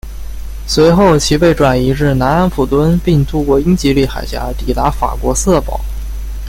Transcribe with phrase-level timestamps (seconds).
[0.65, 5.79] 随后其被转移至南安普敦并渡过英吉利海峡抵达法国瑟堡。